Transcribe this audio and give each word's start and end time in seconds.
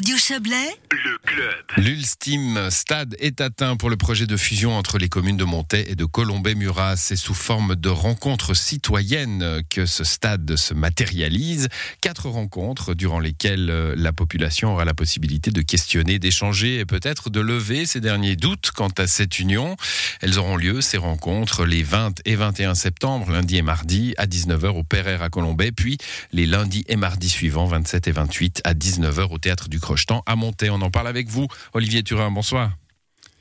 Radio 0.00 0.16
Chablais, 0.16 0.80
le 1.10 1.18
club. 1.18 1.64
L'Ulstime 1.76 2.70
Stade 2.70 3.16
est 3.18 3.40
atteint 3.40 3.76
pour 3.76 3.90
le 3.90 3.96
projet 3.96 4.26
de 4.26 4.36
fusion 4.36 4.76
entre 4.76 4.98
les 4.98 5.08
communes 5.08 5.36
de 5.36 5.44
Montaix 5.44 5.84
et 5.88 5.94
de 5.94 6.04
Colombay-Murat. 6.04 6.96
C'est 6.96 7.16
sous 7.16 7.34
forme 7.34 7.74
de 7.74 7.88
rencontres 7.88 8.54
citoyennes 8.54 9.62
que 9.70 9.86
ce 9.86 10.04
stade 10.04 10.56
se 10.56 10.74
matérialise. 10.74 11.68
Quatre 12.00 12.28
rencontres 12.28 12.94
durant 12.94 13.18
lesquelles 13.18 13.70
euh, 13.70 13.94
la 13.96 14.12
population 14.12 14.72
aura 14.72 14.84
la 14.84 14.94
possibilité 14.94 15.50
de 15.50 15.62
questionner, 15.62 16.18
d'échanger 16.18 16.78
et 16.78 16.84
peut-être 16.84 17.30
de 17.30 17.40
lever 17.40 17.86
ces 17.86 18.00
derniers 18.00 18.36
doutes 18.36 18.70
quant 18.70 18.92
à 18.98 19.06
cette 19.06 19.38
union. 19.38 19.76
Elles 20.20 20.38
auront 20.38 20.56
lieu, 20.56 20.80
ces 20.80 20.98
rencontres, 20.98 21.64
les 21.64 21.82
20 21.82 22.20
et 22.24 22.36
21 22.36 22.74
septembre, 22.74 23.30
lundi 23.30 23.56
et 23.56 23.62
mardi, 23.62 24.14
à 24.18 24.26
19h 24.26 24.68
au 24.68 24.84
Perrer 24.84 25.18
à 25.20 25.28
Colombay, 25.28 25.72
puis 25.72 25.98
les 26.32 26.46
lundis 26.46 26.84
et 26.88 26.96
mardis 26.96 27.30
suivants, 27.30 27.66
27 27.66 28.08
et 28.08 28.12
28, 28.12 28.60
à 28.64 28.74
19h 28.74 29.28
au 29.30 29.38
Théâtre 29.38 29.68
du 29.68 29.80
Crochetan 29.80 30.22
à 30.26 30.36
Monter. 30.36 30.70
On 30.70 30.82
en 30.82 30.90
parle 30.90 30.99
avec 31.06 31.28
vous, 31.28 31.48
Olivier 31.74 32.02
Turin. 32.02 32.30
Bonsoir. 32.30 32.79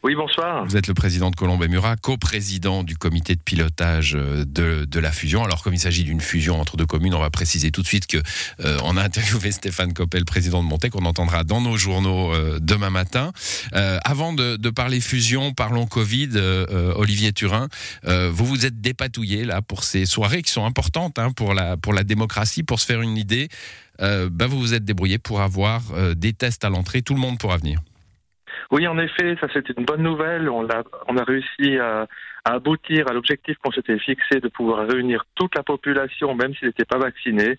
Oui, 0.01 0.15
bonsoir. 0.15 0.63
Vous 0.63 0.77
êtes 0.77 0.87
le 0.87 0.93
président 0.93 1.29
de 1.29 1.35
Colombe 1.35 1.61
et 1.61 1.67
Murat, 1.67 1.97
co-président 1.97 2.83
du 2.83 2.95
comité 2.95 3.35
de 3.35 3.41
pilotage 3.41 4.15
euh, 4.15 4.45
de, 4.45 4.99
la 4.99 5.11
fusion. 5.11 5.43
Alors, 5.43 5.61
comme 5.61 5.73
il 5.73 5.79
s'agit 5.79 6.05
d'une 6.05 6.21
fusion 6.21 6.61
entre 6.61 6.77
deux 6.77 6.85
communes, 6.85 7.13
on 7.13 7.19
va 7.19 7.29
préciser 7.29 7.69
tout 7.71 7.81
de 7.81 7.87
suite 7.87 8.07
que 8.07 8.17
euh, 8.63 8.77
on 8.85 8.95
a 8.95 9.03
interviewé 9.03 9.51
Stéphane 9.51 9.93
Coppel, 9.93 10.23
président 10.23 10.63
de 10.63 10.69
Montec, 10.69 10.93
qu'on 10.93 11.03
entendra 11.03 11.43
dans 11.43 11.59
nos 11.59 11.75
journaux 11.75 12.33
euh, 12.33 12.59
demain 12.61 12.89
matin. 12.89 13.33
Avant 13.73 14.31
de, 14.31 14.69
parler 14.69 15.01
fusion, 15.01 15.53
parlons 15.53 15.85
Covid. 15.85 16.29
Olivier 16.95 17.33
Turin, 17.33 17.67
vous 18.05 18.45
vous 18.45 18.65
êtes 18.65 18.79
dépatouillé 18.79 19.43
là 19.43 19.61
pour 19.61 19.83
ces 19.83 20.05
soirées 20.05 20.43
qui 20.43 20.51
sont 20.51 20.65
importantes 20.65 21.19
hein, 21.19 21.31
pour 21.31 21.53
la 21.53 21.75
pour 21.75 21.93
la 21.93 22.03
démocratie, 22.03 22.63
pour 22.63 22.79
se 22.79 22.85
faire 22.85 23.01
une 23.01 23.17
idée. 23.17 23.49
Ben, 23.99 24.47
vous 24.47 24.59
vous 24.59 24.73
êtes 24.73 24.85
débrouillé 24.85 25.17
pour 25.17 25.41
avoir 25.41 25.81
des 26.15 26.33
tests 26.33 26.63
à 26.63 26.69
l'entrée. 26.69 27.01
Tout 27.01 27.15
le 27.15 27.19
monde 27.19 27.39
pourra 27.39 27.57
venir. 27.57 27.81
Oui, 28.71 28.87
en 28.87 28.99
effet, 28.99 29.35
ça 29.41 29.47
c'était 29.51 29.73
une 29.77 29.85
bonne 29.85 30.03
nouvelle. 30.03 30.47
On 30.49 30.69
a, 30.69 30.83
on 31.07 31.17
a 31.17 31.23
réussi 31.23 31.77
à, 31.79 32.07
à 32.45 32.53
aboutir 32.53 33.07
à 33.09 33.13
l'objectif 33.13 33.57
qu'on 33.57 33.71
s'était 33.71 33.97
fixé 33.97 34.39
de 34.39 34.47
pouvoir 34.47 34.87
réunir 34.87 35.25
toute 35.35 35.55
la 35.55 35.63
population, 35.63 36.35
même 36.35 36.53
s'ils 36.53 36.67
n'étaient 36.67 36.85
pas 36.85 36.99
vaccinés. 36.99 37.57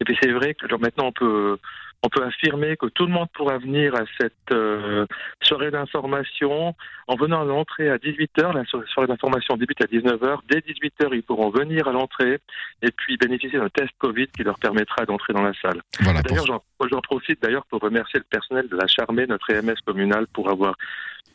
Et 0.00 0.04
puis 0.04 0.16
c'est 0.20 0.32
vrai 0.32 0.54
que 0.54 0.66
maintenant 0.76 1.06
on 1.06 1.12
peut 1.12 1.58
on 2.02 2.08
peut 2.08 2.22
affirmer 2.24 2.76
que 2.76 2.86
tout 2.86 3.06
le 3.06 3.12
monde 3.12 3.28
pourra 3.34 3.58
venir 3.58 3.94
à 3.94 4.04
cette 4.20 4.32
euh, 4.52 5.06
soirée 5.42 5.70
d'information 5.70 6.74
en 7.08 7.16
venant 7.16 7.42
à 7.42 7.44
l'entrée 7.44 7.90
à 7.90 7.96
18h. 7.96 8.54
La 8.54 8.64
soirée 8.64 9.08
d'information 9.08 9.56
débute 9.56 9.82
à 9.82 9.86
19h. 9.86 10.38
Dès 10.48 10.60
18h, 10.60 11.08
ils 11.12 11.22
pourront 11.22 11.50
venir 11.50 11.88
à 11.88 11.92
l'entrée 11.92 12.38
et 12.82 12.90
puis 12.92 13.16
bénéficier 13.16 13.58
d'un 13.58 13.68
test 13.68 13.90
Covid 13.98 14.28
qui 14.28 14.44
leur 14.44 14.58
permettra 14.58 15.04
d'entrer 15.06 15.32
dans 15.32 15.42
la 15.42 15.52
salle. 15.60 15.82
Voilà, 16.00 16.22
d'ailleurs, 16.22 16.46
j'en 16.46 17.00
profite 17.00 17.42
d'ailleurs 17.42 17.66
pour 17.66 17.80
remercier 17.80 18.20
le 18.20 18.26
personnel 18.30 18.68
de 18.68 18.76
la 18.76 18.86
Charmée, 18.86 19.26
notre 19.26 19.50
EMS 19.50 19.76
communale, 19.84 20.26
pour 20.32 20.50
avoir 20.50 20.76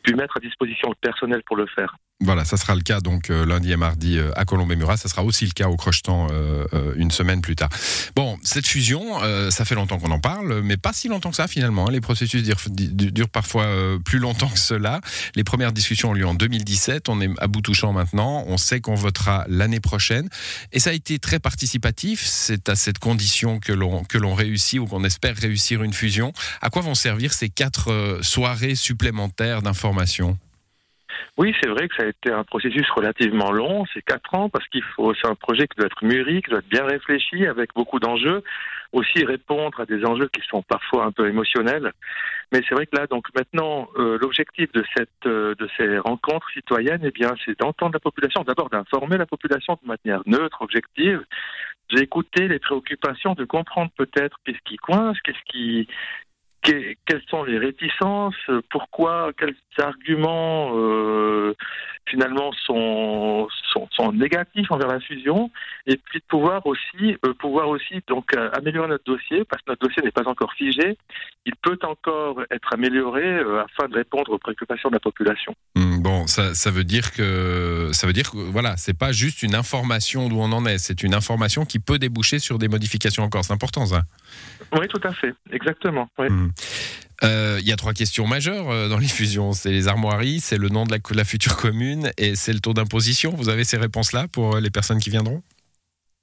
pu 0.02 0.14
mettre 0.14 0.36
à 0.36 0.40
disposition 0.40 0.88
le 0.90 0.96
personnel 1.00 1.42
pour 1.46 1.56
le 1.56 1.66
faire. 1.66 1.96
Voilà, 2.20 2.44
ça 2.44 2.56
sera 2.56 2.74
le 2.76 2.80
cas 2.80 3.00
donc 3.00 3.28
euh, 3.28 3.44
lundi 3.44 3.72
et 3.72 3.76
mardi 3.76 4.18
euh, 4.18 4.30
à 4.36 4.44
Colombey-Murat. 4.44 4.96
Ça 4.96 5.08
sera 5.08 5.24
aussi 5.24 5.46
le 5.46 5.50
cas 5.50 5.68
au 5.68 5.76
Crochetan 5.76 6.28
euh, 6.30 6.94
une 6.96 7.10
semaine 7.10 7.42
plus 7.42 7.56
tard. 7.56 7.68
Bon, 8.14 8.38
cette 8.42 8.66
fusion, 8.66 9.18
ça 9.50 9.64
fait 9.64 9.74
longtemps 9.74 9.98
qu'on 9.98 10.10
en 10.10 10.20
parle, 10.20 10.62
mais 10.62 10.76
pas 10.76 10.92
si 10.92 11.08
longtemps 11.08 11.30
que 11.30 11.36
ça 11.36 11.48
finalement. 11.48 11.88
Hein. 11.88 11.92
Les 11.92 12.00
processus 12.00 12.42
durent, 12.42 13.28
parfois 13.28 13.66
plus 14.04 14.18
longtemps 14.18 14.48
que 14.48 14.58
cela. 14.58 15.00
Les 15.34 15.44
premières 15.44 15.72
discussions 15.72 16.10
ont 16.10 16.12
lieu 16.12 16.26
en 16.26 16.34
2017. 16.34 17.08
On 17.08 17.20
est 17.20 17.30
à 17.38 17.48
bout 17.48 17.60
touchant 17.60 17.92
maintenant. 17.92 18.44
On 18.46 18.56
sait 18.56 18.80
qu'on 18.80 18.94
votera 18.94 19.44
l'année 19.48 19.80
prochaine. 19.80 20.28
Et 20.72 20.78
ça 20.78 20.90
a 20.90 20.92
été 20.92 21.18
très 21.18 21.40
participatif. 21.40 22.24
C'est 22.24 22.68
à 22.68 22.76
cette 22.76 22.98
condition 22.98 23.58
que 23.58 23.72
l'on 23.72 24.04
que 24.04 24.18
l'on 24.18 24.34
réussit 24.34 24.78
ou 24.78 24.86
qu'on 24.86 25.04
espère 25.04 25.36
réussir 25.36 25.82
une 25.82 25.92
fusion. 25.92 26.32
À 26.60 26.70
quoi 26.70 26.82
vont 26.82 26.94
servir 26.94 27.32
ces 27.32 27.48
quatre 27.48 28.20
soirées 28.22 28.76
supplémentaires 28.76 29.62
d'information 29.62 29.83
oui, 31.36 31.54
c'est 31.60 31.68
vrai 31.68 31.88
que 31.88 31.96
ça 31.96 32.04
a 32.04 32.06
été 32.06 32.30
un 32.30 32.44
processus 32.44 32.88
relativement 32.90 33.50
long, 33.50 33.84
c'est 33.92 34.02
quatre 34.02 34.34
ans, 34.34 34.48
parce 34.48 34.66
qu'il 34.68 34.82
faut, 34.82 35.14
c'est 35.14 35.26
un 35.26 35.34
projet 35.34 35.66
qui 35.66 35.76
doit 35.76 35.86
être 35.86 36.04
mûri, 36.04 36.42
qui 36.42 36.50
doit 36.50 36.60
être 36.60 36.68
bien 36.68 36.84
réfléchi, 36.84 37.46
avec 37.46 37.70
beaucoup 37.74 37.98
d'enjeux, 37.98 38.42
aussi 38.92 39.24
répondre 39.24 39.80
à 39.80 39.86
des 39.86 40.04
enjeux 40.04 40.28
qui 40.28 40.40
sont 40.48 40.62
parfois 40.62 41.04
un 41.04 41.12
peu 41.12 41.28
émotionnels. 41.28 41.92
Mais 42.52 42.60
c'est 42.68 42.74
vrai 42.74 42.86
que 42.86 42.96
là, 42.96 43.06
donc 43.08 43.26
maintenant, 43.34 43.88
euh, 43.96 44.16
l'objectif 44.20 44.70
de 44.72 44.84
cette, 44.96 45.08
euh, 45.26 45.54
de 45.56 45.68
ces 45.76 45.98
rencontres 45.98 46.48
citoyennes, 46.52 47.02
eh 47.02 47.10
bien, 47.10 47.34
c'est 47.44 47.58
d'entendre 47.58 47.94
la 47.94 48.00
population, 48.00 48.42
d'abord 48.44 48.70
d'informer 48.70 49.16
la 49.16 49.26
population 49.26 49.76
de 49.82 49.88
manière 49.88 50.22
neutre, 50.26 50.62
objective, 50.62 51.24
d'écouter 51.92 52.48
les 52.48 52.58
préoccupations, 52.60 53.34
de 53.34 53.44
comprendre 53.44 53.90
peut-être 53.96 54.38
qu'est-ce 54.44 54.62
qui 54.64 54.76
coince, 54.76 55.18
qu'est-ce 55.22 55.52
qui, 55.52 55.88
quelles 56.64 57.22
sont 57.28 57.44
les 57.44 57.58
réticences, 57.58 58.50
pourquoi, 58.70 59.32
quels 59.36 59.54
arguments 59.78 60.72
euh, 60.74 61.54
finalement 62.06 62.52
sont, 62.66 63.48
sont, 63.72 63.88
sont, 63.92 64.12
négatifs 64.12 64.70
envers 64.70 64.88
la 64.88 65.00
fusion, 65.00 65.50
et 65.86 65.96
puis 65.96 66.20
de 66.20 66.24
pouvoir 66.28 66.66
aussi 66.66 67.16
euh, 67.24 67.34
pouvoir 67.38 67.68
aussi 67.68 68.02
donc 68.06 68.34
euh, 68.36 68.50
améliorer 68.52 68.88
notre 68.88 69.04
dossier 69.04 69.44
parce 69.44 69.62
que 69.62 69.70
notre 69.70 69.86
dossier 69.86 70.02
n'est 70.02 70.10
pas 70.10 70.28
encore 70.28 70.52
figé, 70.52 70.96
il 71.46 71.54
peut 71.56 71.78
encore 71.82 72.42
être 72.50 72.72
amélioré 72.72 73.24
euh, 73.24 73.64
afin 73.64 73.88
de 73.88 73.94
répondre 73.94 74.32
aux 74.32 74.38
préoccupations 74.38 74.90
de 74.90 74.94
la 74.94 75.00
population. 75.00 75.54
Mmh, 75.76 76.02
bon, 76.02 76.26
ça, 76.26 76.54
ça 76.54 76.70
veut 76.70 76.84
dire 76.84 77.12
que 77.12 77.90
ça 77.92 78.06
veut 78.06 78.12
dire 78.12 78.30
que 78.30 78.36
voilà, 78.36 78.76
c'est 78.76 78.98
pas 78.98 79.12
juste 79.12 79.42
une 79.42 79.54
information 79.54 80.28
d'où 80.28 80.40
on 80.40 80.52
en 80.52 80.66
est, 80.66 80.78
c'est 80.78 81.02
une 81.02 81.14
information 81.14 81.64
qui 81.64 81.78
peut 81.78 81.98
déboucher 81.98 82.38
sur 82.38 82.58
des 82.58 82.68
modifications 82.68 83.22
encore. 83.22 83.44
C'est 83.44 83.54
important 83.54 83.86
ça. 83.86 84.02
Oui, 84.78 84.86
tout 84.88 85.00
à 85.04 85.12
fait, 85.12 85.34
exactement. 85.52 86.08
Oui. 86.18 86.28
Mmh. 86.28 86.50
Euh, 87.22 87.58
il 87.60 87.68
y 87.68 87.72
a 87.72 87.76
trois 87.76 87.92
questions 87.92 88.26
majeures 88.26 88.70
euh, 88.70 88.88
dans 88.88 88.98
les 88.98 89.08
fusions. 89.08 89.52
C'est 89.52 89.70
les 89.70 89.88
armoiries, 89.88 90.40
c'est 90.40 90.58
le 90.58 90.68
nom 90.68 90.84
de 90.84 90.92
la, 90.92 90.98
la 91.14 91.24
future 91.24 91.56
commune 91.56 92.10
et 92.18 92.34
c'est 92.34 92.52
le 92.52 92.60
taux 92.60 92.74
d'imposition. 92.74 93.32
Vous 93.36 93.48
avez 93.48 93.64
ces 93.64 93.76
réponses-là 93.76 94.26
pour 94.28 94.56
euh, 94.56 94.60
les 94.60 94.70
personnes 94.70 94.98
qui 94.98 95.10
viendront? 95.10 95.42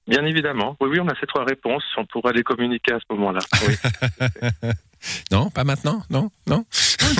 Bien 0.07 0.25
évidemment. 0.25 0.75
Oui, 0.81 0.89
oui, 0.91 0.99
on 0.99 1.07
a 1.07 1.15
ces 1.19 1.27
trois 1.27 1.45
réponses. 1.45 1.83
On 1.95 2.05
pourra 2.05 2.31
les 2.31 2.43
communiquer 2.43 2.93
à 2.93 2.99
ce 2.99 3.13
moment-là. 3.13 3.39
Oui. 3.67 3.75
non, 5.31 5.49
pas 5.49 5.63
maintenant? 5.63 6.03
Non? 6.09 6.29
Non? 6.47 6.65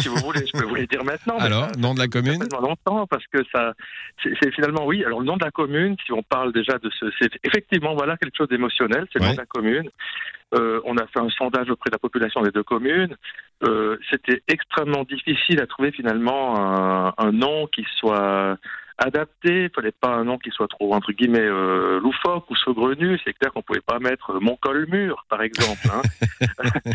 Si 0.02 0.08
vous 0.08 0.18
voulez, 0.18 0.46
je 0.46 0.58
peux 0.58 0.66
vous 0.66 0.76
les 0.76 0.88
dire 0.88 1.04
maintenant. 1.04 1.38
Alors, 1.38 1.66
ça, 1.66 1.80
nom 1.80 1.94
de 1.94 2.00
la 2.00 2.08
commune 2.08 2.44
longtemps 2.62 3.08
parce 3.08 3.26
que 3.28 3.40
ça, 3.54 3.74
c'est 4.24 4.52
finalement, 4.54 4.86
oui. 4.86 5.04
Alors, 5.06 5.20
le 5.20 5.26
nom 5.26 5.38
de 5.38 5.44
la 5.44 5.52
commune, 5.52 5.96
si 6.06 6.12
on 6.12 6.24
parle 6.24 6.54
déjà 6.54 6.78
de 6.78 6.90
ce. 7.00 7.06
C'est 7.20 7.32
effectivement, 7.44 7.94
voilà, 7.96 8.18
quelque 8.18 8.36
chose 8.38 8.50
d'émotionnel. 8.50 9.08
C'est 9.12 9.20
le 9.20 9.24
ouais. 9.24 9.30
nom 9.30 9.36
de 9.36 9.40
la 9.40 9.46
commune. 9.46 9.90
Euh, 10.54 10.82
on 10.86 10.98
a 10.98 11.08
fait 11.08 11.20
un 11.20 11.30
sondage 11.30 11.70
auprès 11.70 11.90
de 11.90 11.96
la 11.96 12.00
population 12.00 12.42
des 12.42 12.52
deux 12.52 12.64
communes. 12.64 13.16
Euh, 13.64 13.98
C'était 14.10 14.42
extrêmement 14.48 15.04
difficile 15.04 15.62
à 15.62 15.68
trouver 15.68 15.92
finalement 15.92 16.58
un, 16.60 17.14
un 17.18 17.32
nom 17.32 17.68
qui 17.68 17.86
soit 18.00 18.58
adapté. 18.98 19.64
Il 19.64 19.70
fallait 19.74 19.92
pas 19.92 20.10
un 20.10 20.24
nom 20.26 20.38
qui 20.38 20.52
soit 20.52 20.68
trop 20.68 20.94
entre 20.94 21.12
guillemets 21.12 21.40
euh, 21.40 22.00
loufoque 22.00 22.50
ou 22.50 22.56
saugrenu. 22.56 23.20
C'est 23.24 23.34
clair 23.34 23.52
qu'on 23.54 23.62
pouvait 23.62 23.82
pas 23.82 24.00
mettre 24.00 24.40
mon 24.40 24.56
col 24.58 24.88
mur, 24.88 25.26
par 25.30 25.42
exemple. 25.42 25.88
Hein. 25.92 26.02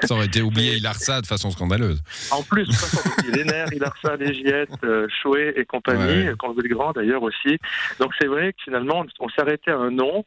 Ça 0.02 0.14
aurait 0.14 0.26
été 0.26 0.42
oublié 0.42 0.76
Ilarsa 0.76 1.20
de 1.20 1.26
façon 1.26 1.50
scandaleuse. 1.50 2.02
En 2.30 2.42
plus, 2.42 2.66
de 2.66 2.72
façon, 2.72 3.08
les 3.32 3.44
nerfs, 3.44 3.72
Ilarsa, 3.72 4.16
les 4.16 4.34
Giettes, 4.34 4.70
euh, 4.84 5.06
Chouet 5.22 5.54
et 5.56 5.64
compagnie, 5.64 6.28
ouais. 6.28 6.34
Conville 6.38 6.68
Grand 6.68 6.92
d'ailleurs 6.92 7.22
aussi. 7.22 7.58
Donc 7.98 8.12
c'est 8.20 8.26
vrai 8.26 8.52
que 8.52 8.62
finalement, 8.64 9.04
on 9.20 9.28
s'arrêtait 9.28 9.70
à 9.70 9.76
un 9.76 9.90
nom 9.90 10.24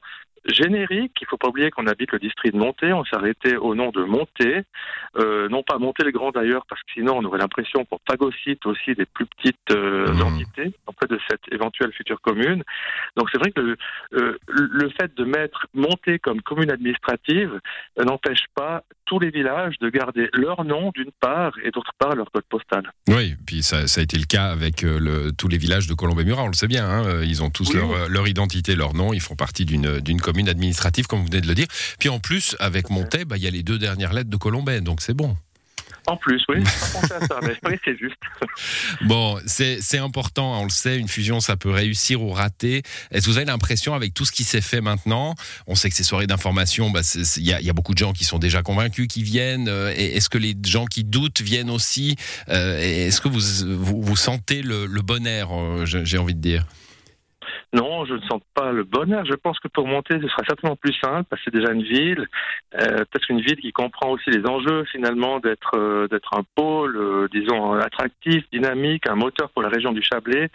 générique. 0.48 1.14
Il 1.22 1.28
faut 1.28 1.38
pas 1.38 1.50
oublier 1.50 1.72
qu'on 1.72 1.88
habite 1.88 2.12
le 2.12 2.20
district 2.20 2.54
de 2.54 2.60
Monté. 2.60 2.94
On 2.94 3.04
arrêté 3.12 3.58
au 3.58 3.76
nom 3.76 3.90
de 3.90 4.04
Monté. 4.04 4.64
Euh, 5.18 5.48
non 5.50 5.64
pas 5.64 5.78
Monté 5.78 6.04
le 6.04 6.12
Grand 6.12 6.32
d'ailleurs, 6.32 6.66
parce 6.68 6.82
que 6.82 6.94
sinon 6.94 7.18
on 7.18 7.26
aurait 7.26 7.40
l'impression 7.40 7.86
qu'on 7.86 8.00
phagocyte 8.08 8.66
aussi 8.66 8.94
des 8.96 9.06
plus 9.06 9.26
petites 9.26 9.72
euh, 9.72 10.12
mmh. 10.14 10.22
entités 10.22 10.74
auprès 10.88 11.08
de 11.08 11.20
cette 11.30 11.42
éventuelle 11.52 11.94
future 11.94 12.22
commune. 12.22 12.64
Donc 13.16 13.30
c'est 13.32 13.38
vrai 13.38 13.52
que 13.52 13.62
le, 13.62 13.78
euh, 14.14 14.38
le, 14.48 14.90
fait 14.90 15.16
de 15.16 15.24
mettre 15.24 15.68
Monté 15.74 16.20
comme 16.20 16.42
commune 16.42 16.72
administrative 16.72 17.60
n'empêche 17.98 18.46
pas 18.54 18.84
tous 19.06 19.20
les 19.20 19.30
villages 19.30 19.76
de 19.80 19.90
garder 19.90 20.30
leur 20.34 20.64
nom 20.66 20.92
d'une 20.96 21.12
part 21.20 21.54
et 21.64 21.72
d'autre 21.72 21.92
part 21.98 22.16
leur 22.16 22.30
code 22.32 22.46
postal. 22.50 22.92
Oui, 23.08 23.36
puis 23.46 23.64
ça, 23.64 23.88
ça 23.88 24.02
a 24.02 24.04
été 24.04 24.18
le 24.18 24.26
cas 24.26 24.48
avec 24.48 24.84
euh, 24.84 25.00
le, 25.00 25.32
tous 25.32 25.48
les 25.48 25.58
villages 25.58 25.88
de 25.88 25.94
Colombey-Murat, 25.94 26.44
on 26.44 26.48
le 26.48 26.54
sait 26.54 26.68
bien. 26.68 26.88
Hein, 26.88 27.24
ils 27.24 27.44
ont 27.44 27.50
tous 27.50 27.70
oui. 27.70 27.76
leur, 27.76 28.10
leur, 28.10 28.28
identité, 28.28 28.76
leur 28.76 28.94
nom, 28.94 29.14
ils 29.14 29.22
font 29.22 29.36
partie 29.36 29.66
d'une 29.66 30.22
commune 30.22 30.50
administrative, 30.50 31.08
comme 31.08 31.20
vous 31.20 31.28
venez 31.28 31.42
de 31.42 31.48
le 31.48 31.56
dire. 31.56 31.68
Puis 32.00 32.10
en 32.10 32.20
plus, 32.20 32.56
avec 32.60 32.90
Montet, 32.90 33.22
il 33.22 33.26
bah, 33.26 33.38
y 33.38 33.48
a 33.48 33.52
les 33.52 33.64
deux 33.64 33.78
dernières 33.78 34.14
lettres 34.14 34.30
de 34.30 34.38
Colombay, 34.38 34.82
donc 34.82 35.02
c'est 35.02 35.14
bon. 35.14 35.36
En 36.08 36.18
plus, 36.18 36.44
oui, 36.50 36.62
pas 36.62 37.16
à 37.16 37.28
ça, 37.28 37.40
mais 37.42 37.80
c'est 37.84 37.98
juste. 37.98 38.16
Bon, 39.02 39.40
c'est 39.46 39.98
important, 39.98 40.62
on 40.62 40.64
le 40.64 40.70
sait, 40.70 40.98
une 40.98 41.08
fusion, 41.08 41.40
ça 41.40 41.58
peut 41.58 41.70
réussir 41.70 42.22
ou 42.22 42.32
rater. 42.32 42.84
Est-ce 43.12 43.26
que 43.26 43.32
vous 43.32 43.38
avez 43.38 43.46
l'impression, 43.46 43.94
avec 43.94 44.14
tout 44.14 44.26
ce 44.26 44.32
qui 44.32 44.44
s'est 44.44 44.62
fait 44.62 44.82
maintenant, 44.82 45.36
on 45.68 45.76
sait 45.76 45.90
que 45.90 45.96
ces 45.96 46.04
soirées 46.04 46.28
d'information, 46.28 46.88
il 46.88 46.94
bah, 46.94 47.02
y, 47.38 47.66
y, 47.66 47.70
a 47.70 47.74
beaucoup 47.74 47.94
de 47.94 47.98
gens 47.98 48.14
qui 48.14 48.24
sont 48.24 48.40
déjà 48.40 48.62
convaincus, 48.62 49.08
qui 49.08 49.24
viennent. 49.24 49.68
Euh, 49.68 49.94
Est-ce 49.96 50.30
que 50.30 50.38
les 50.38 50.56
gens 50.66 50.86
qui 50.86 51.04
doutent 51.04 51.42
viennent 51.42 51.70
aussi 51.70 52.16
euh, 52.50 52.80
Est-ce 52.80 53.22
que 53.22 53.28
vous, 53.28 53.42
vous, 53.78 54.02
vous, 54.02 54.16
sentez 54.16 54.62
le, 54.62 54.86
le 54.86 55.02
bon 55.02 55.26
air, 55.26 55.50
euh, 55.52 55.86
j'ai 55.86 56.18
envie 56.18 56.36
de 56.36 56.42
dire? 56.42 56.66
Non, 57.76 58.06
je 58.06 58.14
ne 58.14 58.22
sens 58.22 58.40
pas 58.54 58.72
le 58.72 58.86
bonheur. 58.86 59.26
Je 59.26 59.34
pense 59.34 59.60
que 59.60 59.68
pour 59.68 59.86
monter, 59.86 60.18
ce 60.22 60.28
sera 60.30 60.44
certainement 60.48 60.78
plus 60.78 60.94
simple 60.94 61.26
parce 61.30 61.42
que 61.42 61.52
c'est 61.52 61.60
déjà 61.60 61.74
une 61.74 61.84
ville, 61.84 62.26
euh, 62.76 63.00
peut-être 63.00 63.30
une 63.30 63.42
ville 63.42 63.58
qui 63.58 63.74
comprend 63.74 64.12
aussi 64.12 64.30
les 64.30 64.48
enjeux 64.48 64.86
finalement 64.86 65.40
d'être 65.42 65.72
euh, 65.76 66.08
d'être 66.08 66.34
un 66.38 66.44
pôle, 66.56 66.96
euh, 66.96 67.28
disons 67.34 67.74
attractif, 67.74 68.46
dynamique, 68.54 69.10
un 69.10 69.16
moteur 69.16 69.50
pour 69.50 69.62
la 69.62 69.68
région 69.68 69.92
du 69.92 70.02
Chablais. 70.02 70.50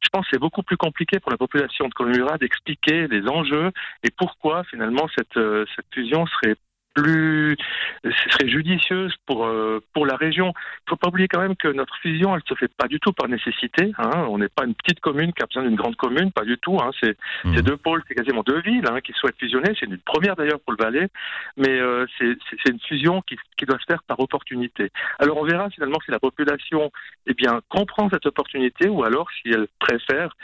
Je 0.00 0.08
pense 0.12 0.22
que 0.24 0.30
c'est 0.32 0.40
beaucoup 0.40 0.64
plus 0.64 0.76
compliqué 0.76 1.20
pour 1.20 1.30
la 1.30 1.36
population 1.36 1.86
de 1.86 1.94
Colomura 1.94 2.38
d'expliquer 2.38 3.06
les 3.06 3.22
enjeux 3.28 3.70
et 4.02 4.10
pourquoi 4.10 4.64
finalement 4.64 5.06
cette 5.16 5.38
cette 5.76 5.86
fusion 5.94 6.26
serait 6.26 6.56
plus, 6.94 7.56
ce 8.04 8.30
serait 8.30 8.48
judicieuse 8.48 9.14
pour 9.26 9.46
euh, 9.46 9.82
pour 9.92 10.06
la 10.06 10.16
région. 10.16 10.52
Il 10.86 10.90
faut 10.90 10.96
pas 10.96 11.08
oublier 11.08 11.28
quand 11.28 11.40
même 11.40 11.56
que 11.56 11.68
notre 11.68 11.96
fusion, 11.96 12.34
elle 12.34 12.42
se 12.48 12.54
fait 12.54 12.72
pas 12.72 12.86
du 12.86 13.00
tout 13.00 13.12
par 13.12 13.28
nécessité. 13.28 13.92
Hein. 13.98 14.26
On 14.28 14.38
n'est 14.38 14.48
pas 14.48 14.64
une 14.64 14.74
petite 14.74 15.00
commune 15.00 15.32
qui 15.32 15.42
a 15.42 15.46
besoin 15.46 15.64
d'une 15.64 15.76
grande 15.76 15.96
commune, 15.96 16.32
pas 16.32 16.44
du 16.44 16.56
tout. 16.58 16.78
Hein. 16.80 16.90
C'est 17.02 17.16
mmh. 17.44 17.60
deux 17.62 17.76
pôles, 17.76 18.02
c'est 18.08 18.14
quasiment 18.14 18.42
deux 18.42 18.60
villes 18.60 18.84
hein, 18.88 19.00
qui 19.00 19.12
souhaitent 19.12 19.38
fusionner. 19.38 19.74
C'est 19.78 19.86
une 19.86 19.98
première 19.98 20.36
d'ailleurs 20.36 20.60
pour 20.60 20.72
le 20.72 20.82
Valais, 20.82 21.08
mais 21.56 21.80
euh, 21.80 22.06
c'est 22.18 22.70
une 22.70 22.80
fusion 22.80 23.22
qui, 23.22 23.36
qui 23.56 23.66
doit 23.66 23.78
se 23.78 23.84
faire 23.86 24.02
par 24.04 24.20
opportunité. 24.20 24.90
Alors 25.18 25.38
on 25.38 25.44
verra 25.44 25.68
finalement 25.70 25.98
si 26.04 26.10
la 26.10 26.18
population, 26.18 26.90
eh 27.26 27.34
bien, 27.34 27.60
comprend 27.68 28.08
cette 28.10 28.26
opportunité 28.26 28.88
ou 28.88 29.04
alors 29.04 29.28
si 29.42 29.50
elle 29.50 29.66
préfère 29.78 30.34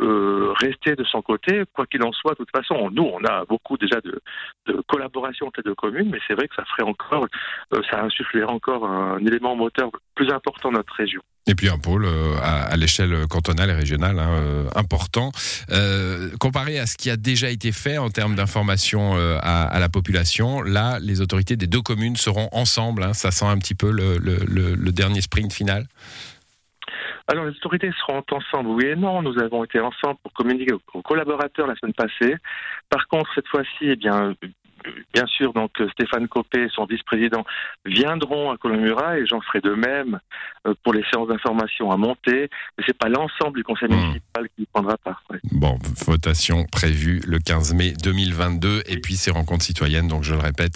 euh, 0.00 0.52
rester 0.58 0.96
de 0.96 1.04
son 1.04 1.22
côté, 1.22 1.62
quoi 1.72 1.86
qu'il 1.86 2.02
en 2.02 2.10
soit. 2.10 2.32
De 2.32 2.38
toute 2.38 2.50
façon, 2.50 2.90
nous, 2.90 3.04
on 3.04 3.24
a 3.24 3.44
beaucoup 3.44 3.78
déjà 3.78 4.00
de, 4.00 4.20
de 4.66 4.82
collaboration 4.88 5.46
entre 5.46 5.60
les 5.60 5.70
deux 5.70 5.76
communes, 5.76 6.10
mais 6.10 6.18
c'est 6.26 6.34
vrai 6.34 6.48
que 6.48 6.54
ça 6.56 6.64
ferait 6.64 6.82
encore, 6.88 7.26
euh, 7.72 7.80
ça 7.88 8.02
insufflerait 8.02 8.50
encore 8.50 8.84
un 8.84 9.18
élément 9.24 9.54
moteur 9.54 9.90
plus 10.16 10.28
important 10.32 10.72
dans 10.72 10.78
notre 10.78 10.94
région. 10.94 11.22
Et 11.46 11.54
puis 11.54 11.68
un 11.68 11.78
pôle 11.78 12.06
euh, 12.06 12.34
à, 12.42 12.76
l'échelle 12.76 13.28
cantonale 13.28 13.70
et 13.70 13.74
régionale 13.74 14.18
hein, 14.18 14.66
important. 14.74 15.30
comparé 16.40 16.80
à 16.80 16.86
ce 16.86 16.96
qui 16.96 17.08
a 17.08 17.16
déjà 17.16 17.50
été 17.50 17.70
fait 17.70 17.98
en 17.98 18.10
termes 18.10 18.34
d'information 18.34 19.14
à, 19.42 19.78
la 19.78 19.88
population, 19.88 20.62
là, 20.62 20.98
les 21.00 21.20
autorités 21.20 21.54
des 21.56 21.68
deux 21.68 21.82
communes 21.82 22.16
seront 22.16 22.48
ensemble. 22.50 23.04
Hein, 23.04 23.12
ça 23.12 23.30
sent 23.30 23.46
un 23.46 23.58
petit 23.58 23.74
peu 23.76 23.92
le, 23.92 24.18
le 24.18 24.92
dernier 24.92 25.20
sprint 25.20 25.52
final? 25.52 25.86
Alors, 27.26 27.46
les 27.46 27.52
autorités 27.52 27.90
seront 27.92 28.22
ensemble, 28.30 28.70
oui 28.70 28.86
et 28.86 28.96
non. 28.96 29.22
Nous 29.22 29.38
avons 29.40 29.64
été 29.64 29.80
ensemble 29.80 30.18
pour 30.22 30.32
communiquer 30.34 30.74
aux 30.74 31.02
collaborateurs 31.02 31.66
la 31.66 31.74
semaine 31.76 31.94
passée. 31.94 32.36
Par 32.90 33.06
contre, 33.08 33.30
cette 33.34 33.48
fois-ci, 33.48 33.86
eh 33.88 33.96
bien, 33.96 34.34
bien 35.12 35.26
sûr, 35.26 35.52
donc 35.52 35.70
Stéphane 35.92 36.28
Copé, 36.28 36.68
son 36.74 36.84
vice-président, 36.84 37.44
viendront 37.84 38.50
à 38.50 38.56
Colomura 38.56 39.18
et 39.18 39.26
j'en 39.26 39.40
ferai 39.40 39.60
de 39.60 39.70
même 39.70 40.18
euh, 40.66 40.74
pour 40.82 40.92
les 40.92 41.04
séances 41.12 41.28
d'information 41.28 41.90
à 41.90 41.96
monter. 41.96 42.48
Mais 42.76 42.84
c'est 42.86 42.96
pas 42.96 43.08
l'ensemble 43.08 43.56
du 43.56 43.64
conseil 43.64 43.88
hmm. 43.88 43.96
municipal 43.96 44.48
qui 44.56 44.66
prendra 44.72 44.96
part. 44.98 45.22
Bon, 45.52 45.78
votation 46.04 46.64
prévue 46.64 47.20
le 47.26 47.38
15 47.38 47.74
mai 47.74 47.92
2022 48.02 48.82
et 48.86 48.98
puis 48.98 49.16
ces 49.16 49.30
rencontres 49.30 49.64
citoyennes, 49.64 50.08
donc 50.08 50.22
je 50.22 50.34
le 50.34 50.40
répète, 50.40 50.74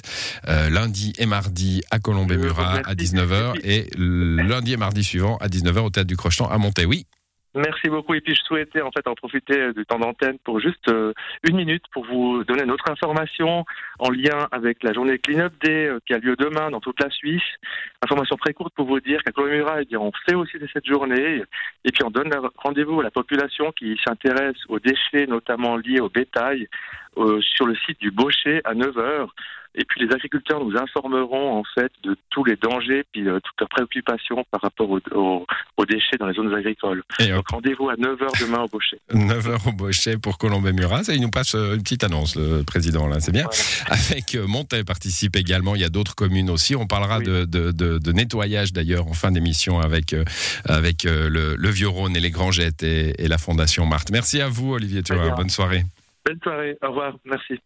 euh, 0.48 0.70
lundi 0.70 1.12
et 1.18 1.26
mardi 1.26 1.82
à 1.90 1.98
Colombé-Murat 1.98 2.80
à 2.84 2.94
19h 2.94 3.58
et 3.64 3.88
lundi 3.96 4.72
et 4.72 4.76
mardi 4.76 5.04
suivant 5.04 5.36
à 5.38 5.48
19h 5.48 5.78
au 5.80 5.90
Théâtre 5.90 6.08
du 6.08 6.16
Crocheton 6.16 6.46
à 6.46 6.58
Monté. 6.58 6.84
Oui. 6.84 7.06
Merci 7.54 7.88
beaucoup. 7.88 8.14
Et 8.14 8.20
puis 8.20 8.34
je 8.34 8.42
souhaitais 8.42 8.82
en 8.82 8.90
fait 8.90 9.06
en 9.08 9.14
profiter 9.14 9.72
du 9.72 9.86
temps 9.86 9.98
d'antenne 9.98 10.38
pour 10.44 10.60
juste 10.60 10.86
euh, 10.88 11.14
une 11.48 11.56
minute 11.56 11.84
pour 11.92 12.04
vous 12.04 12.44
donner 12.44 12.64
notre 12.64 12.90
information 12.90 13.64
en 13.98 14.10
lien 14.10 14.48
avec 14.52 14.82
la 14.82 14.92
journée 14.92 15.18
Clean 15.18 15.40
Up 15.40 15.54
Day 15.62 15.86
euh, 15.86 15.98
qui 16.06 16.12
a 16.12 16.18
lieu 16.18 16.36
demain 16.36 16.70
dans 16.70 16.80
toute 16.80 17.02
la 17.02 17.08
Suisse. 17.10 17.42
Information 18.02 18.36
très 18.36 18.52
courte 18.52 18.74
pour 18.74 18.86
vous 18.86 19.00
dire 19.00 19.22
qu'à 19.22 19.32
Colomura, 19.32 19.80
eh 19.80 19.96
on 19.96 20.12
fait 20.26 20.34
aussi 20.34 20.58
de 20.58 20.68
cette 20.72 20.86
journée 20.86 21.42
et 21.84 21.92
puis 21.92 22.04
on 22.04 22.10
donne 22.10 22.30
rendez-vous 22.56 23.00
à 23.00 23.04
la 23.04 23.10
population 23.10 23.72
qui 23.72 23.98
s'intéresse 24.06 24.58
aux 24.68 24.78
déchets, 24.78 25.26
notamment 25.26 25.76
liés 25.76 26.00
au 26.00 26.10
bétail, 26.10 26.68
euh, 27.16 27.40
sur 27.40 27.66
le 27.66 27.74
site 27.86 27.98
du 28.00 28.10
Baucher 28.10 28.60
à 28.64 28.74
9h. 28.74 29.28
Et 29.78 29.84
puis 29.84 30.04
les 30.04 30.12
agriculteurs 30.12 30.62
nous 30.64 30.76
informeront 30.76 31.60
en 31.60 31.64
fait 31.74 31.92
de 32.02 32.16
tous 32.30 32.44
les 32.44 32.56
dangers 32.56 33.04
puis 33.12 33.28
euh, 33.28 33.38
toutes 33.38 33.60
leurs 33.60 33.68
préoccupations 33.68 34.44
par 34.50 34.60
rapport 34.60 34.90
aux, 34.90 35.46
déchets 35.88 36.18
dans 36.18 36.26
les 36.26 36.34
zones 36.34 36.52
agricoles. 36.52 37.02
Donc 37.20 37.48
rendez-vous 37.48 37.88
à 37.88 37.94
9h 37.94 38.40
demain 38.40 38.62
au 38.62 38.68
Baucher. 38.68 39.00
9h 39.14 39.68
au 39.68 39.72
Baucher 39.72 40.18
pour 40.18 40.36
Colombé 40.36 40.72
Murat. 40.72 41.02
il 41.08 41.22
nous 41.22 41.30
passe 41.30 41.54
euh, 41.54 41.76
une 41.76 41.82
petite 41.82 42.04
annonce, 42.04 42.36
le 42.36 42.62
président, 42.62 43.06
là, 43.06 43.20
c'est 43.20 43.32
bien. 43.32 43.46
Avec 43.86 44.34
euh, 44.34 44.46
Montet 44.46 44.82
participe 44.82 45.36
également, 45.36 45.76
il 45.76 45.80
y 45.80 45.84
a 45.84 45.88
d'autres 45.88 46.16
communes 46.16 46.50
aussi. 46.50 46.74
On 46.74 46.86
parlera 46.86 47.20
de, 47.20 47.44
de, 47.44 47.70
de, 47.70 48.12
nettoyage 48.12 48.72
d'ailleurs 48.72 49.06
en 49.06 49.14
fin 49.14 49.30
d'émission 49.30 49.78
avec, 49.78 50.14
avec 50.64 51.04
le, 51.04 51.54
le 51.56 51.68
Vieux-Rhône 51.70 52.16
et 52.16 52.20
les 52.20 52.30
Grangettes 52.30 52.82
et, 52.82 53.22
et, 53.22 53.28
la 53.28 53.38
Fondation 53.38 53.86
Marthe. 53.86 54.10
Merci 54.10 54.40
à 54.40 54.48
vous, 54.48 54.74
Olivier. 54.74 55.02
Bonne 55.36 55.50
soirée. 55.50 55.84
Belle 56.24 56.38
soirée. 56.42 56.76
Au 56.82 56.88
revoir. 56.88 57.14
Merci. 57.24 57.60